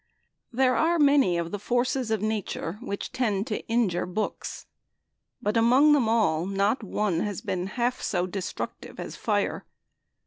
[0.51, 4.65] THERE are many of the forces of Nature which tend to injure Books;
[5.43, 9.63] but among them all not one has been half so destructive as Fire.